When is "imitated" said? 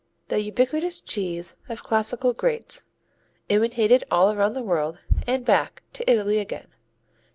3.49-4.03